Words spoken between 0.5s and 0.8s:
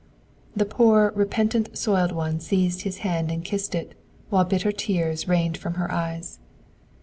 The